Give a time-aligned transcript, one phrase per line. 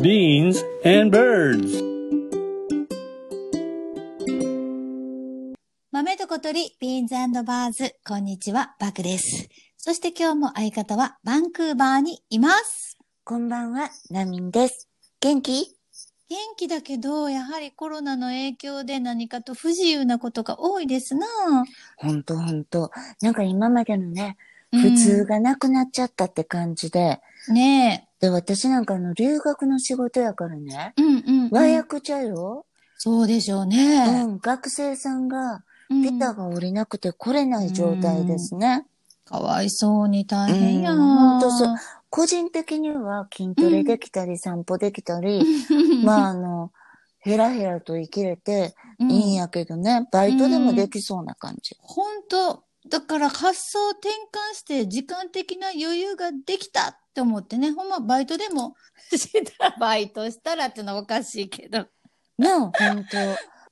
[0.00, 1.82] beans, and birds.
[5.90, 9.48] 豆と小鳥、ビーンズバーズ、こんにちは、バクです。
[9.78, 12.98] そして今日も相方はバンクーバーにいます。
[13.24, 14.88] こんばんは、ナミンです。
[15.20, 15.74] 元気？
[16.28, 21.26] 元気だけど、やはりコロナの影響で何かと不自由なことが多いですな。
[21.96, 22.90] ほんとほんと。
[23.22, 27.20] なんか今までのね、うん普通がなくなっちゃったって感じで。
[27.48, 30.94] ねで、私なんかあの、留学の仕事やからね。
[30.98, 31.02] え。
[31.02, 31.50] うんうん、うん。
[31.50, 32.64] 和訳ちゃよ。
[32.98, 34.24] そうでしょううね。
[34.24, 35.56] ん、学生さんが、う
[35.94, 38.86] んピタが降りなくて来れない状態ですね。
[39.24, 40.92] かわいそうに大変や。
[40.92, 41.76] うんほんとそう
[42.10, 45.44] 個人的には筋トレできたり、散歩できたり、
[46.02, 46.72] まああの、
[47.20, 51.76] ヘラヘラと生きれてうんいいんやけどね、バイトでもできそうな感じ。
[51.80, 57.72] 本当だから発想転換して時間的な余裕ができたって思ってね。
[57.72, 58.74] ほんまバイトでも
[59.10, 59.28] し
[59.58, 61.86] たら、バイトしたらってのはおかしいけど。
[62.38, 63.04] なあ、本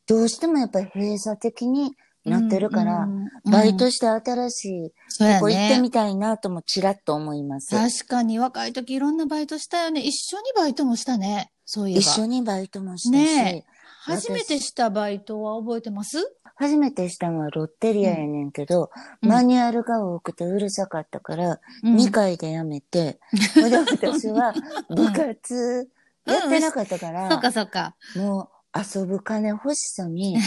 [0.06, 1.92] 当どうしてもやっぱり閉鎖的に
[2.24, 5.80] なってるから、うんうんバイトして新しいそこ行ってね。
[5.80, 7.70] みたいなともちらっと思います。
[7.70, 10.00] 確かに若い時いろんなバイトしたよね。
[10.00, 11.52] 一緒にバイトもしたね。
[11.66, 12.00] そういえば。
[12.00, 13.66] 一緒にバイトもしたし、ね
[14.06, 16.18] 初めてしたバイトは覚えてます？
[16.56, 18.90] 初めてしたのはロッテリアやねんけど、
[19.22, 23.18] うんマニュアルが多くてうるさかったから、うん2回で辞めて、
[23.54, 24.54] それで私は
[24.88, 25.88] 部活
[26.26, 27.96] やってなかったから、そうかそうか。
[28.16, 28.48] もう
[28.96, 30.38] 遊ぶ金欲しさに、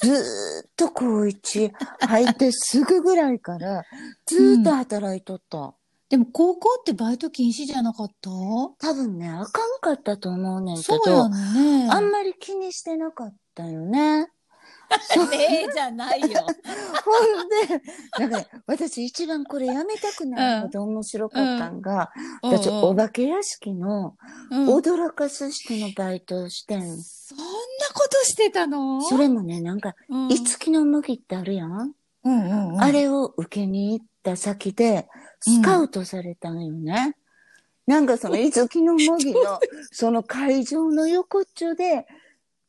[0.00, 3.84] ずーっと高一入ってすぐぐらいから、
[4.26, 5.74] ずーっと働いとった。
[6.08, 8.28] でも高校ってバイト禁止じゃなかった？
[8.30, 11.88] 多分ね、あかんかったと思うねんけそうやど、んね。
[11.90, 14.28] あんまり気にしてなかったよね。
[15.30, 16.28] ねえじゃないよ。
[17.04, 17.82] ほんで、
[18.18, 22.10] なんかね、私一番これやめたくないほど面白かったんが、
[22.42, 24.16] 私お化け屋敷の
[24.50, 24.66] うん。
[24.68, 26.80] 驚かす人のバイトをしてん。
[26.80, 27.42] そんな
[27.94, 29.00] ことしてたの？
[29.02, 30.32] それもね、なんか、うん。
[30.32, 31.94] いつきの麦ってあるやん、うん
[32.24, 32.80] うんうん。
[32.80, 35.08] あれを受けに行った先で、
[35.40, 37.16] スカウトされたのよね。
[37.86, 39.58] なんかその、いつきの麦の、
[39.90, 42.06] その会場の横っちょで、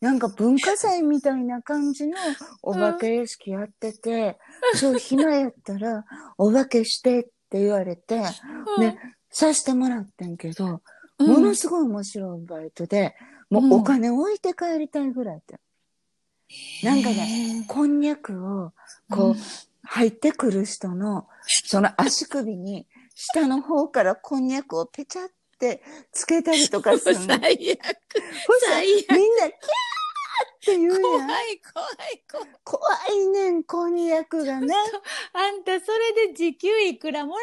[0.04, 2.18] なんか文化祭みたいな感じの
[2.62, 4.38] お化け屋敷やってて、
[4.76, 6.04] そう、暇やったら、
[6.38, 8.18] お化けしてって言われて、
[8.80, 9.00] ね、
[9.30, 10.82] さしてもらってんけど、うん
[11.20, 13.16] ものすごい面白いバイトで、
[13.50, 15.58] もうお金置いて帰りたいぐらいって。
[16.84, 18.74] なんかね、こんにゃくを、
[19.10, 19.36] こう、うん
[19.86, 21.28] 入ってくる人の、
[21.66, 27.22] その足首に、下の方からこんにゃくをペチャってつけたりとかするの。
[27.28, 27.80] 最悪。
[28.66, 29.93] 最悪みんな、キャー
[30.56, 31.28] って言う怖いやん。
[31.28, 31.62] 怖い
[32.32, 32.50] 怖い。
[32.64, 32.82] 怖
[33.24, 34.74] いねん、こんにゃくがね。
[35.34, 37.36] あんたそれで時給いくらも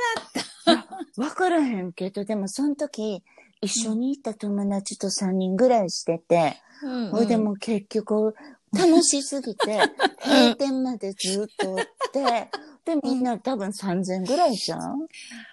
[0.67, 0.87] らっ
[1.17, 3.23] わからへんけど、でもその時、
[3.61, 8.35] 一緒に行った友達と3人ぐらいしてて、たうんほいでもう結局、
[8.73, 9.81] 楽しすぎて、
[10.25, 11.79] 閉店までずっとおっ
[12.13, 12.51] て、
[12.95, 15.07] で、みんな多分3000ぐらいじゃん？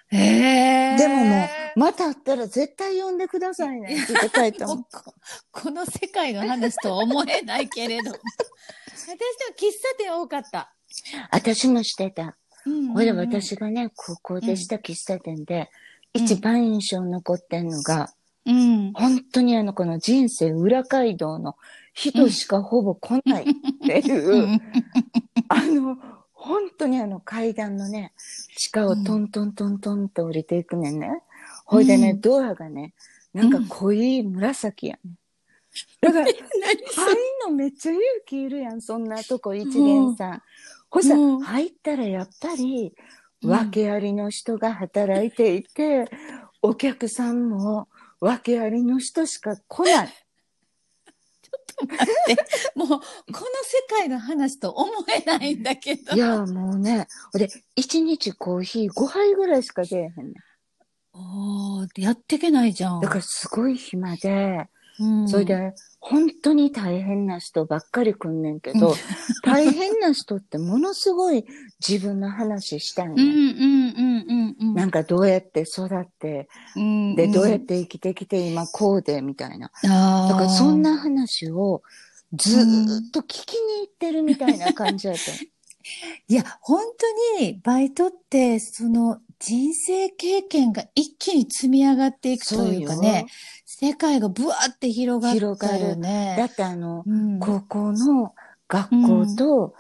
[0.09, 0.97] へえ。
[0.97, 4.83] でももう、また会ったら絶対呼んでくださいねって言って帰ったもん。
[4.91, 5.13] こ
[5.51, 8.11] この世界の話とは思えないけれど。
[8.95, 9.19] 私でも
[9.57, 10.73] 喫茶店多かった。
[11.31, 12.35] 私もしてた。
[12.65, 15.69] うんほいで私がね、高校でした喫茶店で、
[16.13, 18.11] 一番印象に残ってんのが、
[18.45, 18.93] うん。
[18.93, 21.55] 本当にあの、この人生裏街道の
[21.93, 23.45] 人しかほぼ来ないっ
[23.85, 24.59] ていう、
[25.49, 25.97] あの、
[26.39, 28.13] 本当にあの階段のね、
[28.55, 31.23] 地下をトントントントンって降りていくねんね。
[31.65, 32.93] ほいでね、うんドアがね、
[33.33, 35.11] なんか濃い紫やね。
[35.99, 40.41] だから、 入んのめっちゃ勇気いるやん、そんなとこ一元さん。
[40.89, 42.93] ほいさ、うん入ったらやっぱり、
[43.41, 46.09] うん訳ありの人が働いていて、
[46.61, 47.87] お客さんも
[48.19, 50.26] 訳ありの人しか来ない。
[52.75, 56.15] もう、この世界の話と思えないんだけど。
[56.15, 60.33] いや、もうね、で、一日コーヒー5杯ぐらいしか出えへんねん。
[61.13, 63.01] おーやってけないじゃん。
[63.01, 64.76] だからすごい暇で、うん
[65.27, 68.95] それで、本当に大変な人ばっかり来んねんけど、
[69.43, 71.45] 大変な人ってものすごい
[71.85, 74.73] 自分の話したいね、うんうんうんうんうん。
[74.73, 79.71] なんかどうやって育って、うんで、どうやって生きてきて今こうで、みたいな。
[79.83, 81.83] だからそんな話を
[82.33, 85.31] ずーっと聞きに行ってるみたいな感じやった。
[86.27, 86.83] いや、本
[87.37, 93.27] 当にバイトって、その人生経験が一気に積み上がっていくというかね、
[93.79, 96.33] 世界がブワーって広がったよね。
[96.35, 98.33] だってあの、うん高校の
[98.67, 99.75] 学校と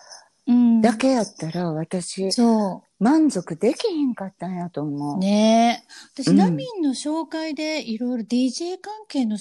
[0.45, 5.17] うんだけやったら私、そ満足できへんかったんやと思う。
[5.17, 5.87] ねえ。
[6.13, 9.39] 私、うんナミンの紹介でいろいろ DJ 関係の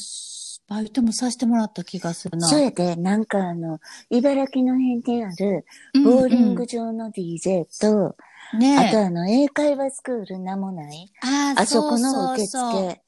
[0.69, 2.49] バイトもさせてもらった気がするな。
[2.49, 8.14] それで、なんかあの、茨城の辺にある、うんボーリング場の DJ と、
[8.55, 8.88] うんねえ。
[8.88, 12.49] あとあの、英会話スクール名もない、あーあそこの受付。
[12.49, 13.06] そうそうそう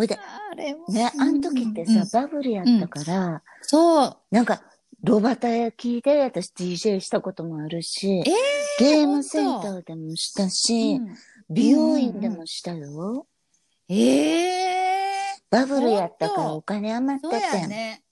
[0.00, 4.16] ほいで、あれもね、あの時ってうんうんさ、バブルやったから、そう。
[4.30, 4.62] なんか、
[5.02, 8.24] ロバタ焼きで私 DJ したこともあるし、え
[8.78, 11.14] ゲームセンターでもしたし、うん
[11.52, 13.26] 美容院でもしたよ。
[13.88, 15.00] ええ
[15.50, 17.60] バブルやったからお金余ってそうてん。
[17.62, 18.04] やね。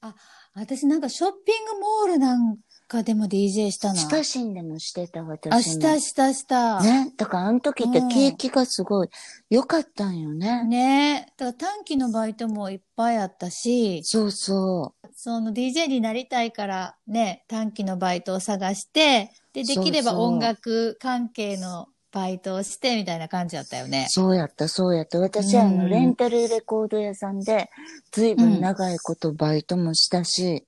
[0.00, 0.16] あ、
[0.54, 2.58] 私なんかショッピングモールなん
[2.90, 3.94] かでも DJ したな。
[3.94, 5.56] スタシンでもしてた私も。
[5.56, 6.82] あ、したしたした。
[6.82, 7.12] ね。
[7.16, 9.08] だからあの時ってうん景気がすごい
[9.48, 10.64] 良かったんよね。
[10.64, 24.10] ねだから短期のバイトもいっぱいあったし、そうそその DJ になりたいからね、短期のバイトを探して、で、できれば音楽関係のバイトをしてみたいな感じだったよねう。。
[24.10, 25.20] そうやった、そうやった。
[25.20, 27.70] 私はあの、うんレンタルレコード屋さんで、
[28.10, 30.66] ずいぶん長いことバイトもしたし、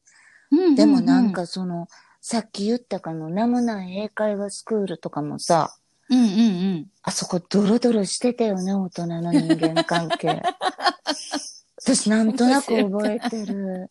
[0.77, 1.89] でもなん、かその、
[2.25, 5.75] さっき言ったかの名もない英会話スクールとかもさ、
[6.09, 6.29] うんうんう
[6.79, 6.87] ん。
[7.03, 10.41] あそこドロドロしてたよね、大人の人間関係。
[11.83, 13.91] 私なんとなく覚えてる。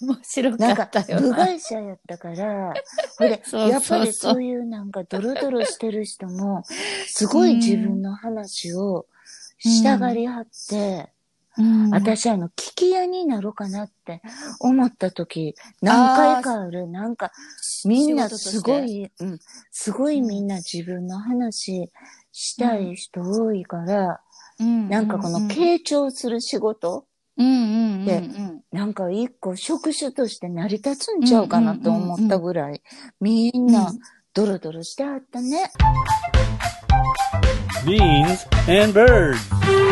[0.00, 1.36] 面白かなんかった、よ部な。
[1.36, 2.74] 外者やったから、
[3.18, 6.64] ほいで、 そうそうそうやっぱりそういうなんかドロドロしてる人も、
[7.06, 9.06] すごい自分の話を
[9.58, 11.10] したがりはって、
[11.58, 11.90] うん。
[11.90, 14.22] 私あの、聞き屋になろうかなって
[14.60, 16.86] 思った時、何回かある。
[16.88, 17.32] なんか、
[17.84, 19.38] みんなすごい、うん、
[19.70, 21.90] すごいみんな自分の話
[22.32, 24.20] したい人多いから、
[24.58, 24.88] うん。
[24.88, 27.06] なんかこの傾聴する仕事、
[27.36, 28.62] うんうんうんでうん。
[28.72, 32.82] なんか一個職種として成り立つんちゃうかなと思ったぐらい、
[33.20, 33.92] みんな
[34.32, 35.70] ドロドロしてはったね。
[37.84, 39.85] Beans and birds.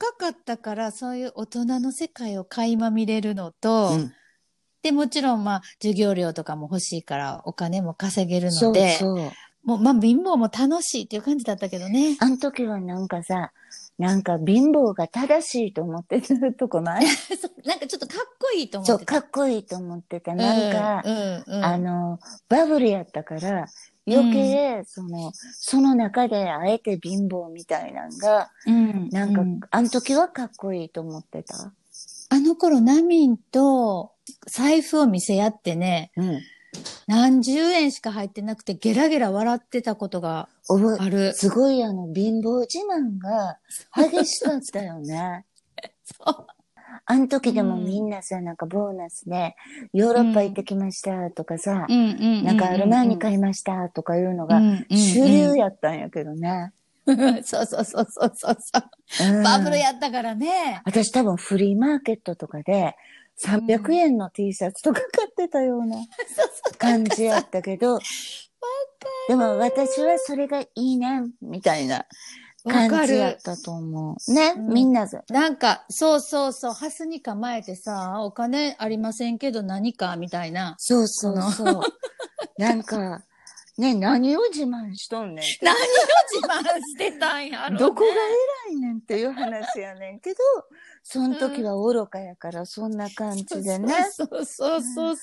[0.00, 4.12] 若かったからそういう大人の世界を垣間見れるのと、うん
[4.82, 9.32] で、もちろんまあ授業料とかも欲しいからお金も稼げるので、そう。
[9.64, 12.16] もうまあ貧乏も楽しいっていう感じだったけどね。
[12.20, 13.52] あの時はなんかさ、
[13.98, 17.04] なんか貧乏が正しいと思ってるとこない？
[17.66, 19.20] なんかちょっとかっこいいと思ってそう、た。
[19.20, 20.34] かっこいいと思ってた。
[20.34, 23.66] なんか、うんうんうん、あの、バブルやったから、
[24.10, 31.72] 余計、その、その中であえて貧乏みたいなのが、うんなんか、うんあの時はかっこいいと思ってた？
[32.30, 34.12] あの頃ナミンと
[34.46, 36.40] 財布を見せ合ってね、うん。
[37.06, 41.32] 何十円しか入ってなくてゲラゲラ笑ってたことが覚え、ある。
[41.32, 43.58] すごいあの、貧乏自慢が
[43.96, 45.46] 激しかったよね。
[46.04, 46.46] そう
[47.10, 47.84] あの時でもうん。
[47.86, 49.56] みんなさ、なんかボーナスで、
[49.94, 54.60] ヨーロッパ行ってきましたとかさ、なんかアルマーニ買いましたとかいうのが
[54.90, 56.72] 主流やったんやけどね。
[57.42, 59.36] そうそうそうそうそうそう。
[59.36, 59.42] うん。
[59.42, 60.82] バブルやったからね。
[60.84, 62.94] 私多分フリーマーケットとかで
[63.42, 65.96] 300円の T シャツとか買ってたような
[66.76, 68.00] 感じやったけど、
[69.28, 72.04] でも私はそれがいいね、みたいな
[72.68, 73.42] 感じやっる。
[73.42, 74.32] たと思う。
[74.32, 75.22] ね、うんみんなぞ。
[75.30, 80.74] なんか、そうそうそう、ハスに構えてさ、お金ありませんけど何かみたいな。
[80.78, 81.80] そうそうそう。
[82.58, 83.22] なんか、
[83.78, 85.44] ね、何を自慢しとんねん。
[85.62, 85.78] 何を
[86.34, 87.78] 自慢してたんやろ、ね。
[87.78, 88.06] どこが
[88.68, 90.36] 偉いねんっていう話やねんけど、
[91.04, 94.10] その時は愚かやからそんな感じでね。
[94.10, 95.16] そうそうそうそう。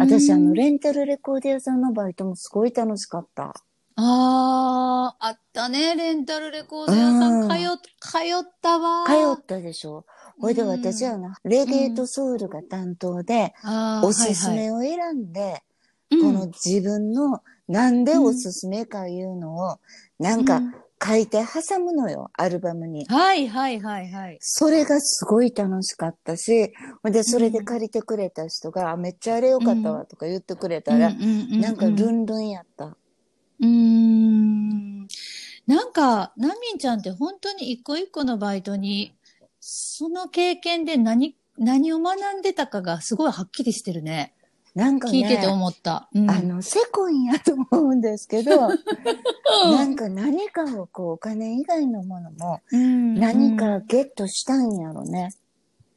[0.00, 3.54] 私あの、うんレンタルレコード屋さんのバイトもすごい楽しかった。
[3.96, 7.42] ああ、あったね、レンタルレコード屋さん。
[7.42, 7.58] うん通っ、
[8.00, 9.06] 通ったわ。
[9.06, 10.04] 通ったでしょ。
[10.40, 15.62] ほいで私はな、レゲエとソウルが担当で、あーおすすはいめを選んで、はい
[16.10, 19.78] この自分のなんでおすすめかいうのを、
[20.18, 20.74] なんかうん
[21.06, 23.04] 書いて挟むのよ、アルバムに。
[23.06, 24.38] はいはいはいはい。
[24.40, 26.72] それがすごい楽しかったし、
[27.02, 32.96] ほんで、それで借りてくれた人が、あめっちゃあれよかったわとか言ってくれたら、なんかルンルンやった。
[33.64, 35.08] うーん。
[35.66, 39.14] なんか、ナミンちゃんって本当に一個一個のバイトに、
[39.60, 44.34] その経験で何、何を学んでたかがすごいはっきりしてるね。
[44.74, 46.08] なんかね、聞いてて思った。
[46.14, 48.68] うんあの、セコンやと思うんですけど、
[49.70, 55.30] なんか何かをこう、お金以外のものも、うん何かゲットしたんやろね。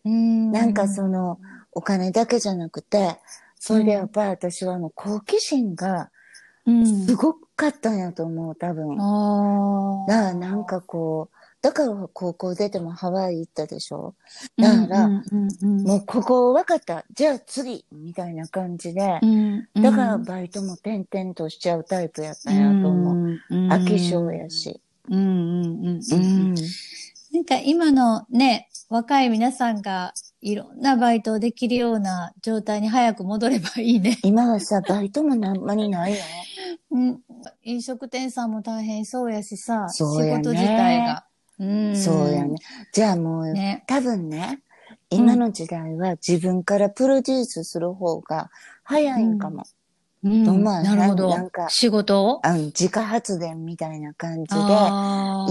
[0.05, 1.39] うんなんかその、
[1.73, 3.19] お金だけじゃなくて、
[3.59, 6.11] それでやっぱり私はあの、好奇心が
[6.65, 8.95] うんすごかったんやと思う、多分。
[8.95, 10.05] だああ。
[10.07, 14.13] からなんかこう、だから高校出てもハワイ行ったでしょ？
[14.57, 17.03] だからうんうんうんもうここ分かった。
[17.11, 19.19] じゃあ次みたいな感じで。
[19.21, 23.39] うんだからバイトも転々としちゃうタイプやったんやと思う。
[23.49, 24.49] うん飽き性や。
[24.49, 24.79] し。
[25.09, 26.55] うんうんうんううんん。
[27.33, 34.19] なんか今のね、若い皆さんがいろんなバイトをできるような状態に早く戻ればいいね。
[34.23, 36.17] 今はさ、バイトもあんまりないよ。
[36.91, 37.19] うん、
[37.63, 41.25] 飲食店さんも大変そうやしさ、そうやね仕事自体が。
[41.59, 42.55] うんそうやね。。
[42.93, 43.83] じゃあもう、ね。
[43.87, 44.59] 多分ね、
[45.09, 48.51] 今の時代は自分からプロデュースする方が
[48.83, 49.57] 早いんかも。
[49.57, 49.67] うん
[50.43, 51.67] どんなるほどなんか。
[51.69, 52.45] 仕事を？
[52.45, 54.61] あの自家発電みたいな感じで、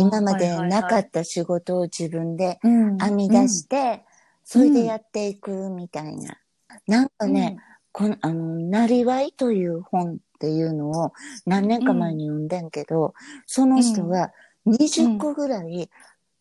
[0.01, 4.05] 今までなかはいった仕事を自分で編み出して、
[4.49, 6.39] それでやっていくみたいな。
[6.87, 7.59] なんかね、
[7.91, 11.13] この、あの、なりわいという本っていうのを
[11.47, 13.13] 何年か前に読んでんけど、
[13.47, 14.31] その人は
[14.65, 15.91] 20個ぐらい、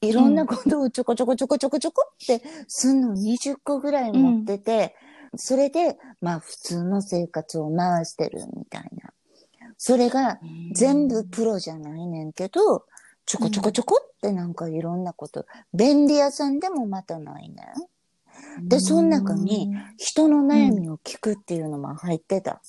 [0.02, 4.96] いろんなことをちょこちょこちょこちょこちょこってすんの20個ぐらい持ってて、
[5.36, 9.10] それで、まあ普通の生活を回してるみたいな。
[9.80, 12.86] それがうん全部プロじゃないねんけど、
[13.26, 17.66] ちょこちょこちょこってなんかいろんなこと、便利屋さんでもまたないねん。
[18.62, 22.62] で、その中に、人の悩みを聞くっていうのも入ってた。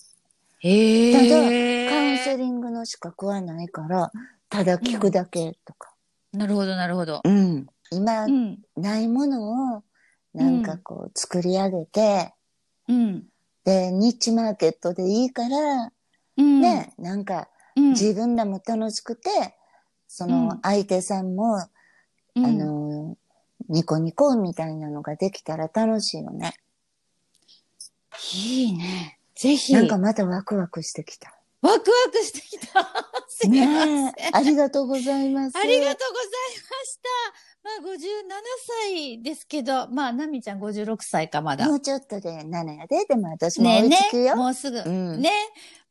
[0.60, 4.10] へただーカウンセリングの資格はないから、
[4.48, 5.92] ただ聞くだけとか。
[6.32, 7.20] なるほど、なるほど。
[7.24, 7.66] うん。
[7.90, 8.58] 今う、ん。
[8.76, 9.82] ないものを、
[10.34, 12.34] なんかこう、作り上げて、
[12.88, 13.24] うん。
[13.64, 15.92] で、ニッチマーケットでいいから、
[16.36, 16.60] うん。
[16.60, 19.30] ね、なんか、うん、自分らも楽しくて、
[20.08, 21.56] その相手さんも、
[22.34, 23.16] うんあの、
[23.68, 26.54] ニコニコみたいなのができたら楽しいよね。
[28.34, 29.18] いいね。
[29.34, 29.74] ぜひ。
[29.74, 31.36] なんかまたワクワクしてきた。
[31.62, 32.86] ワクワクしてきた。
[33.28, 34.04] すいません。
[34.04, 35.58] ねえ、ありがとうございます。
[35.58, 37.08] ありがとうございました。
[37.62, 37.96] まあ、57
[38.84, 41.66] 歳ですけど、まあ、ナミちゃん56歳か、まだ。
[41.66, 44.36] もうちょっとで7やで、でも私も追いつくよ。
[44.36, 44.78] もうすぐ。
[44.78, 45.30] うんね。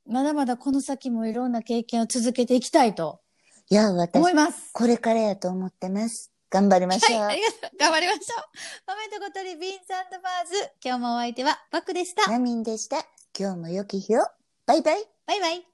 [0.07, 3.21] まだまだこの先もいろんな経験を続けていきたいと
[3.69, 4.69] いや、私思い、ます。
[4.71, 6.31] これからやと思ってます。
[6.49, 7.21] 頑張りましょう。
[7.21, 7.77] はい、ありがとう。
[7.77, 8.43] 頑張りましょう。
[8.85, 9.89] コメントごとりビーンズ
[10.21, 10.71] バーズ。
[10.83, 12.31] 今日もお相手はバックでした。
[12.31, 12.97] ナミンでした。
[13.37, 14.21] 今日も良き日を。
[14.65, 15.05] バイバイ。
[15.27, 15.65] バイバイ。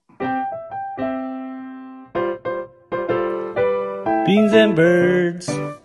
[4.25, 5.81] Beans and birds.